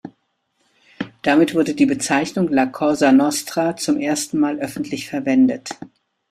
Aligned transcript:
Damit 1.21 1.53
wurde 1.53 1.75
die 1.75 1.85
Bezeichnung 1.85 2.47
„La 2.47 2.65
Cosa 2.65 3.11
Nostra“ 3.11 3.75
zum 3.77 3.99
ersten 3.99 4.39
Mal 4.39 4.59
öffentlich 4.59 5.07
verwendet. 5.07 5.77